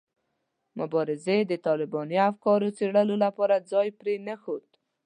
[0.79, 4.67] مبارزې د طالباني افکارو څېړلو لپاره ځای پرې نه ښود.